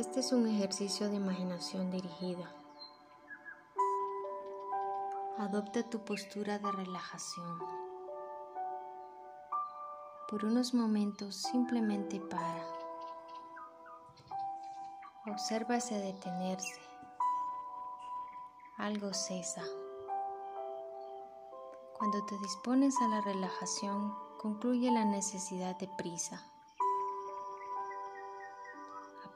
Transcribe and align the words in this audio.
Este 0.00 0.20
es 0.20 0.32
un 0.32 0.48
ejercicio 0.48 1.10
de 1.10 1.16
imaginación 1.16 1.90
dirigida. 1.90 2.50
Adopta 5.36 5.82
tu 5.82 6.02
postura 6.02 6.58
de 6.58 6.72
relajación. 6.72 7.58
Por 10.30 10.46
unos 10.46 10.72
momentos 10.72 11.36
simplemente 11.36 12.18
para. 12.18 12.64
Obsérvase 15.26 15.96
detenerse. 15.96 16.80
Algo 18.78 19.12
cesa. 19.12 19.64
Cuando 21.98 22.24
te 22.24 22.38
dispones 22.38 22.94
a 23.02 23.08
la 23.08 23.20
relajación, 23.20 24.14
concluye 24.38 24.90
la 24.90 25.04
necesidad 25.04 25.76
de 25.76 25.88
prisa. 25.88 26.49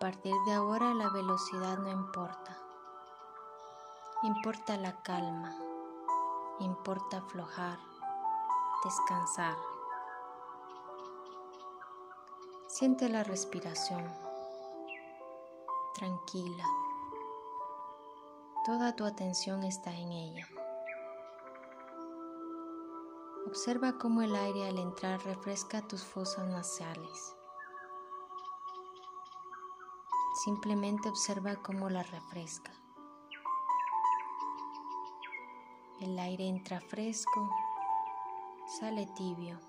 A 0.05 0.07
partir 0.09 0.37
de 0.45 0.53
ahora 0.53 0.93
la 0.93 1.09
velocidad 1.09 1.79
no 1.79 1.91
importa. 1.91 2.59
Importa 4.23 4.77
la 4.77 5.01
calma. 5.01 5.57
Importa 6.61 7.17
aflojar, 7.17 7.79
descansar. 8.85 9.57
Siente 12.67 13.09
la 13.09 13.25
respiración. 13.25 14.05
Tranquila. 15.95 16.67
Toda 18.67 18.95
tu 18.95 19.07
atención 19.07 19.65
está 19.65 19.91
en 19.91 20.13
ella. 20.13 20.47
Observa 23.47 23.97
cómo 23.97 24.21
el 24.21 24.37
aire 24.37 24.69
al 24.69 24.79
entrar 24.79 25.25
refresca 25.25 25.81
tus 25.89 26.05
fosas 26.05 26.47
nasales. 26.49 27.35
Simplemente 30.35 31.09
observa 31.09 31.55
cómo 31.63 31.89
la 31.89 32.03
refresca. 32.03 32.73
El 36.01 36.19
aire 36.19 36.49
entra 36.49 36.81
fresco, 36.81 37.49
sale 38.67 39.07
tibio. 39.17 39.61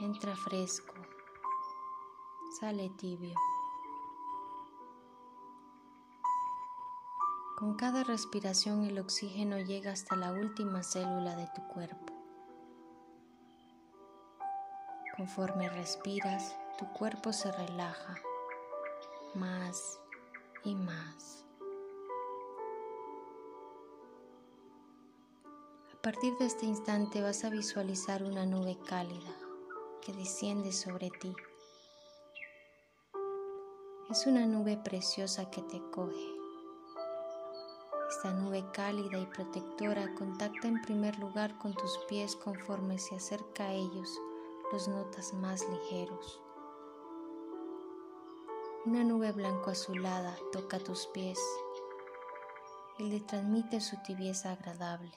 Entra 0.00 0.34
fresco, 0.34 0.92
sale 2.58 2.90
tibio. 2.90 3.36
Con 7.56 7.76
cada 7.76 8.02
respiración 8.02 8.84
el 8.84 8.98
oxígeno 8.98 9.58
llega 9.60 9.92
hasta 9.92 10.16
la 10.16 10.32
última 10.32 10.82
célula 10.82 11.36
de 11.36 11.46
tu 11.54 11.66
cuerpo. 11.68 12.12
Conforme 15.16 15.70
respiras, 15.70 16.54
tu 16.78 16.86
cuerpo 16.92 17.32
se 17.32 17.50
relaja 17.52 18.16
más 19.34 19.98
y 20.62 20.74
más. 20.74 21.44
A 25.94 26.02
partir 26.02 26.36
de 26.38 26.46
este 26.46 26.66
instante 26.66 27.22
vas 27.22 27.44
a 27.44 27.50
visualizar 27.50 28.22
una 28.22 28.44
nube 28.44 28.78
cálida 28.86 29.34
que 30.02 30.12
desciende 30.12 30.70
sobre 30.70 31.10
ti. 31.10 31.34
Es 34.10 34.26
una 34.26 34.46
nube 34.46 34.76
preciosa 34.76 35.50
que 35.50 35.62
te 35.62 35.80
coge. 35.90 36.34
Esta 38.10 38.32
nube 38.34 38.64
cálida 38.72 39.18
y 39.18 39.26
protectora 39.26 40.14
contacta 40.14 40.68
en 40.68 40.80
primer 40.82 41.18
lugar 41.18 41.56
con 41.58 41.74
tus 41.74 41.98
pies 42.08 42.36
conforme 42.36 42.98
se 42.98 43.16
acerca 43.16 43.64
a 43.64 43.72
ellos 43.72 44.20
los 44.72 44.86
notas 44.88 45.32
más 45.32 45.66
ligeros. 45.68 46.45
Una 48.86 49.02
nube 49.02 49.32
blanco 49.32 49.70
azulada 49.70 50.38
toca 50.52 50.78
tus 50.78 51.08
pies 51.08 51.40
y 52.98 53.08
le 53.08 53.18
transmite 53.18 53.80
su 53.80 53.96
tibieza 54.04 54.52
agradable 54.52 55.10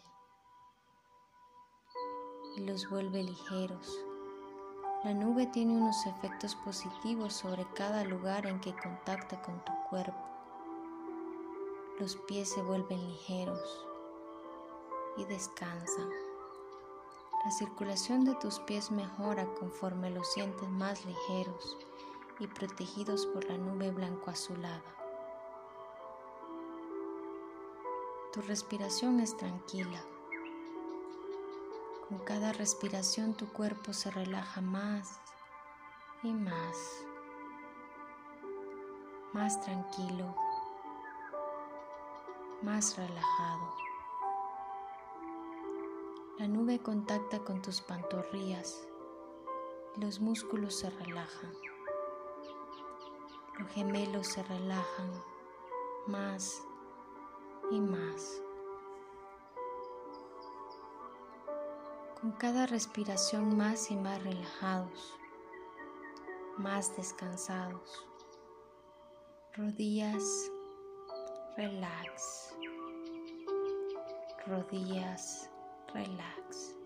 y 2.58 2.62
los 2.62 2.90
vuelve 2.90 3.22
ligeros. 3.22 4.04
La 5.04 5.14
nube 5.14 5.46
tiene 5.46 5.74
unos 5.74 6.04
efectos 6.08 6.56
positivos 6.56 7.34
sobre 7.36 7.68
cada 7.76 8.04
lugar 8.06 8.48
en 8.48 8.60
que 8.60 8.76
contacta 8.76 9.40
con 9.44 9.64
tu 9.64 9.72
cuerpo. 9.88 10.26
Los 12.00 12.16
pies 12.28 12.50
se 12.50 12.64
vuelven 12.64 13.08
ligeros 13.08 13.86
y 15.16 15.26
descansan. 15.26 16.10
La 17.46 17.52
circulación 17.52 18.26
de 18.26 18.34
tus 18.34 18.60
pies 18.62 18.90
mejora 18.90 19.46
conforme 19.60 20.10
los 20.10 20.28
sientes 20.34 20.68
más 20.70 21.06
ligeros 21.06 21.78
y 22.40 22.48
protegidos 22.48 23.26
por 23.28 23.44
la 23.46 23.58
nube 23.58 23.92
blanco 23.92 24.32
azulada. 24.32 24.82
Tu 28.34 28.42
respiración 28.42 29.20
es 29.20 29.36
tranquila. 29.36 30.02
Con 32.08 32.20
cada 32.20 32.54
respiración 32.54 33.34
tu 33.34 33.48
cuerpo 33.48 33.94
se 33.94 34.10
relaja 34.12 34.62
más 34.62 35.20
y 36.24 36.32
más, 36.32 36.78
más 39.34 39.62
tranquilo, 39.62 40.36
más 42.62 42.98
relajado. 42.98 43.76
La 46.40 46.48
nube 46.48 46.80
contacta 46.80 47.40
con 47.40 47.62
tus 47.62 47.82
pantorrillas 47.82 48.88
y 49.98 50.02
los 50.02 50.20
músculos 50.20 50.76
se 50.76 50.90
relajan. 50.90 51.69
Los 53.60 53.70
gemelos 53.74 54.26
se 54.26 54.42
relajan 54.44 55.12
más 56.08 56.64
y 57.70 57.82
más. 57.82 58.42
Con 62.22 62.32
cada 62.32 62.68
respiración 62.68 63.58
más 63.58 63.92
y 63.92 63.98
más 63.98 64.24
relajados, 64.24 65.20
más 66.58 66.96
descansados. 66.96 68.08
Rodillas, 69.58 70.50
relax. 71.58 72.56
Rodillas, 74.48 75.50
relax. 75.94 76.79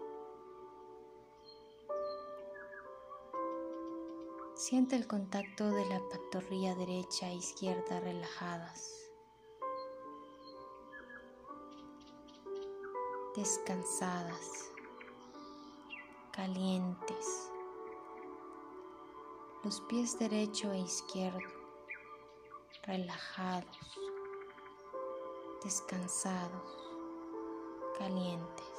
Siente 4.66 4.96
el 4.96 5.07
contacto 5.07 5.72
de 5.72 5.85
la 5.88 6.00
pantorrilla 6.07 6.74
derecha 6.74 7.28
e 7.28 7.35
izquierda 7.35 8.00
relajadas. 8.00 9.12
Descansadas, 13.35 14.72
calientes. 16.31 17.52
Los 19.66 19.81
pies 19.81 20.18
derecho 20.18 20.72
e 20.72 20.79
izquierdo 20.79 21.41
relajados, 22.84 24.00
descansados, 25.62 26.72
calientes. 27.97 28.72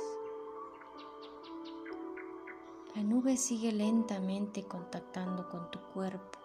La 2.95 3.03
nube 3.03 3.37
sigue 3.37 3.73
lentamente 3.73 4.69
contactando 4.69 5.49
con 5.49 5.69
tu 5.69 5.81
cuerpo. 5.93 6.39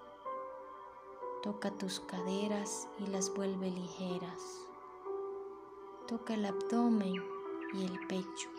Toca 1.44 1.70
tus 1.70 2.00
caderas 2.00 2.88
y 2.98 3.06
las 3.06 3.32
vuelve 3.36 3.70
ligeras. 3.70 4.42
Toca 6.08 6.34
el 6.34 6.46
abdomen 6.48 7.14
y 7.76 7.86
el 7.86 8.08
pecho. 8.08 8.50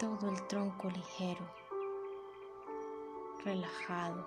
Todo 0.00 0.30
el 0.30 0.46
tronco 0.48 0.90
ligero, 0.90 1.48
relajado, 3.44 4.26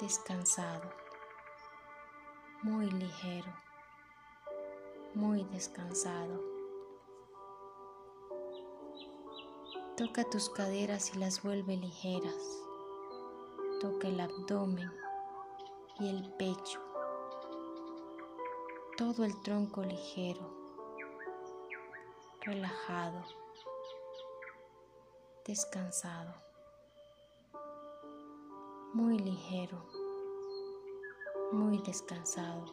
descansado, 0.00 0.88
muy 2.62 2.88
ligero, 2.92 3.52
muy 5.14 5.42
descansado. 5.46 6.53
Toca 9.96 10.24
tus 10.24 10.50
caderas 10.50 11.14
y 11.14 11.18
las 11.20 11.40
vuelve 11.44 11.76
ligeras. 11.76 12.60
Toca 13.80 14.08
el 14.08 14.18
abdomen 14.18 14.90
y 16.00 16.08
el 16.08 16.32
pecho. 16.32 16.80
Todo 18.96 19.22
el 19.22 19.40
tronco 19.42 19.84
ligero, 19.84 20.52
relajado, 22.40 23.22
descansado, 25.46 26.34
muy 28.94 29.16
ligero, 29.20 29.80
muy 31.52 31.78
descansado. 31.82 32.64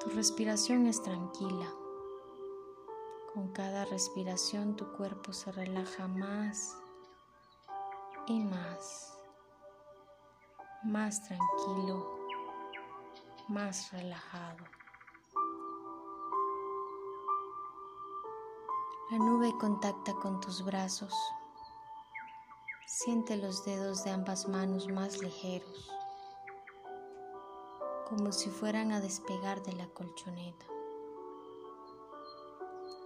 Tu 0.00 0.08
respiración 0.14 0.86
es 0.86 1.02
tranquila 1.02 1.81
con 3.34 3.52
cada 3.52 3.84
respiración 3.86 4.76
tu 4.76 4.92
cuerpo 4.92 5.32
se 5.32 5.52
relaja 5.52 6.06
más 6.06 6.76
y 8.26 8.40
más 8.40 9.12
más 10.84 11.22
tranquilo, 11.22 12.18
más 13.48 13.92
relajado. 13.92 14.64
La 19.10 19.18
nube 19.18 19.52
contacta 19.60 20.12
con 20.14 20.40
tus 20.40 20.64
brazos. 20.64 21.14
Siente 22.86 23.36
los 23.36 23.64
dedos 23.64 24.02
de 24.04 24.10
ambas 24.10 24.48
manos 24.48 24.88
más 24.88 25.20
ligeros, 25.22 25.90
como 28.08 28.32
si 28.32 28.50
fueran 28.50 28.92
a 28.92 29.00
despegar 29.00 29.62
de 29.62 29.74
la 29.74 29.86
colchoneta. 29.86 30.71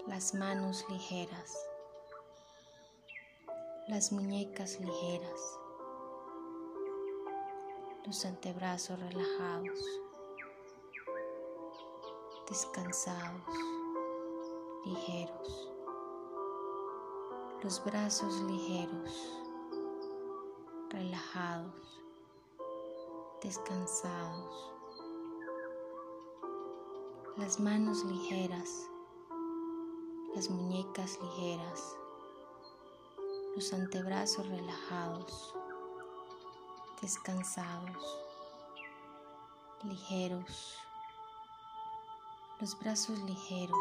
Las 0.06 0.34
manos 0.34 0.84
ligeras, 0.88 1.56
las 3.88 4.12
muñecas 4.12 4.80
ligeras, 4.80 5.58
los 8.04 8.24
antebrazos 8.24 8.98
relajados, 9.00 9.80
descansados, 12.48 13.54
ligeros 14.84 15.76
los 17.66 17.82
brazos 17.84 18.32
ligeros, 18.42 19.42
relajados, 20.90 22.00
descansados, 23.42 24.72
las 27.36 27.58
manos 27.58 28.04
ligeras, 28.04 28.88
las 30.36 30.50
muñecas 30.50 31.18
ligeras, 31.18 31.96
los 33.54 33.72
antebrazos 33.72 34.46
relajados, 34.46 35.54
descansados, 37.00 38.18
ligeros, 39.82 40.78
los 42.60 42.78
brazos 42.78 43.18
ligeros, 43.20 43.78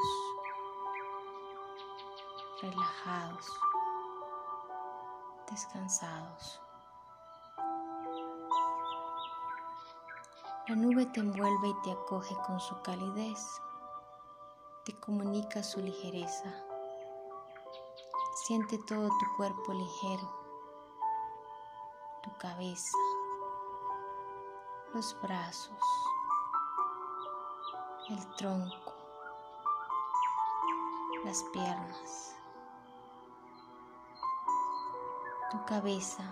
relajados 2.62 3.46
descansados. 5.52 6.62
La 10.70 10.76
nube 10.78 11.06
te 11.08 11.20
envuelve 11.20 11.68
y 11.68 11.82
te 11.84 11.92
acoge 11.92 12.34
con 12.48 12.62
su 12.62 12.82
calidez, 12.82 13.62
te 14.86 15.00
comunica 15.00 15.64
su 15.64 15.82
ligereza. 15.82 16.54
Siente 18.46 18.78
todo 18.88 19.10
tu 19.10 19.38
cuerpo 19.38 19.74
ligero, 19.74 20.30
tu 22.24 22.38
cabeza, 22.38 22.98
los 24.94 25.20
brazos, 25.22 25.80
el 28.10 28.36
tronco, 28.36 28.94
las 31.24 31.44
piernas. 31.52 32.36
tu 35.52 35.64
cabeza, 35.66 36.24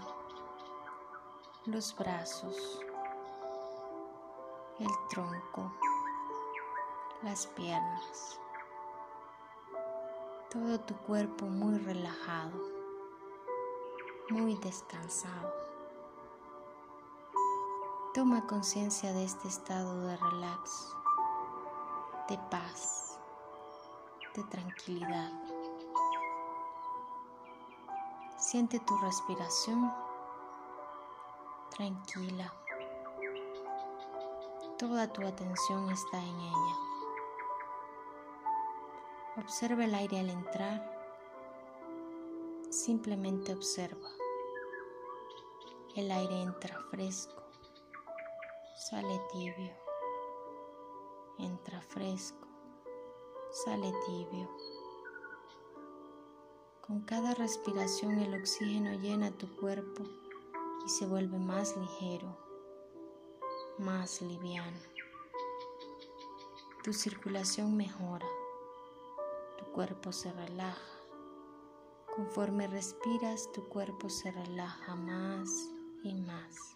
los 1.66 1.96
brazos, 1.96 2.82
el 4.80 4.90
tronco, 5.10 5.72
las 7.22 7.48
piernas, 7.48 8.40
todo 10.54 10.80
tu 10.82 10.96
cuerpo 10.98 11.48
muy 11.48 11.80
relajado, 11.80 12.52
muy 14.30 14.56
descansado. 14.58 15.52
Toma 18.14 18.46
conciencia 18.46 19.12
de 19.14 19.24
este 19.24 19.48
estado 19.48 20.06
de 20.06 20.16
relax, 20.16 20.96
de 22.30 22.38
paz, 22.52 23.20
de 24.36 24.44
tranquilidad. 24.44 25.32
Siente 28.38 28.80
tu 28.80 28.96
respiración 29.00 29.92
tranquila. 31.76 32.54
Toda 34.78 35.12
tu 35.12 35.26
atención 35.26 35.90
está 35.90 36.20
en 36.20 36.40
ella. 36.40 36.93
Observa 39.36 39.84
el 39.86 39.96
aire 39.96 40.20
al 40.20 40.30
entrar. 40.30 40.94
Simplemente 42.70 43.52
observa. 43.52 44.08
El 45.96 46.12
aire 46.12 46.42
entra 46.44 46.80
fresco, 46.92 47.42
sale 48.78 49.20
tibio. 49.32 49.74
Entra 51.40 51.82
fresco, 51.82 52.48
sale 53.66 53.92
tibio. 54.06 54.56
Con 56.86 57.02
cada 57.02 57.34
respiración 57.34 58.20
el 58.20 58.40
oxígeno 58.40 58.94
llena 59.00 59.32
tu 59.32 59.56
cuerpo 59.56 60.04
y 60.86 60.90
se 60.90 61.08
vuelve 61.08 61.40
más 61.40 61.76
ligero, 61.76 62.38
más 63.80 64.22
liviano. 64.22 64.80
Tu 66.84 66.94
circulación 66.94 67.76
mejora, 67.76 68.28
cuerpo 69.74 70.12
se 70.12 70.32
relaja. 70.32 70.80
Conforme 72.16 72.68
respiras, 72.68 73.52
tu 73.54 73.68
cuerpo 73.70 74.08
se 74.08 74.32
relaja 74.32 74.96
más 74.96 75.50
y 76.04 76.14
más. 76.14 76.76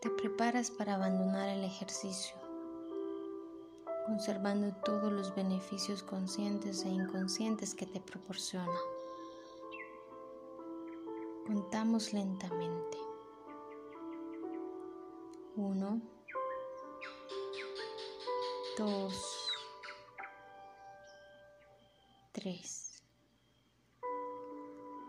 Te 0.00 0.10
preparas 0.10 0.72
para 0.72 0.94
abandonar 0.94 1.48
el 1.50 1.62
ejercicio, 1.64 2.36
conservando 4.16 4.74
todos 4.76 5.12
los 5.12 5.34
beneficios 5.34 6.02
conscientes 6.02 6.86
e 6.86 6.88
inconscientes 6.88 7.74
que 7.74 7.84
te 7.84 8.00
proporciona. 8.00 8.72
Contamos 11.46 12.14
lentamente. 12.14 12.96
Uno, 15.54 16.00
dos, 18.78 19.52
tres. 22.32 23.02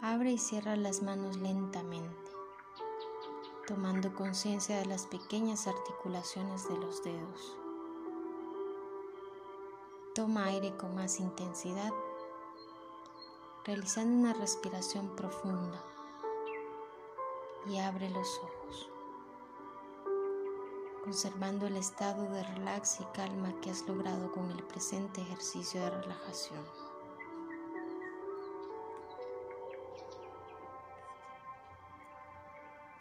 Abre 0.02 0.34
y 0.34 0.38
cierra 0.38 0.76
las 0.76 1.02
manos 1.02 1.38
lentamente 1.38 2.28
tomando 3.66 4.14
conciencia 4.14 4.80
de 4.80 4.86
las 4.86 5.06
pequeñas 5.08 5.68
articulaciones 5.68 6.70
de 6.70 6.78
los 6.78 7.04
dedos. 7.04 7.67
Toma 10.18 10.46
aire 10.46 10.76
con 10.76 10.96
más 10.96 11.20
intensidad, 11.20 11.94
realizando 13.64 14.16
una 14.16 14.34
respiración 14.34 15.16
profunda 15.16 15.80
y 17.68 17.78
abre 17.78 18.10
los 18.10 18.28
ojos, 18.40 18.90
conservando 21.04 21.68
el 21.68 21.78
estado 21.78 22.24
de 22.34 22.42
relax 22.42 23.00
y 23.00 23.06
calma 23.14 23.54
que 23.62 23.70
has 23.70 23.88
logrado 23.88 24.32
con 24.32 24.50
el 24.50 24.64
presente 24.64 25.22
ejercicio 25.22 25.82
de 25.82 25.92
relajación. 25.92 26.66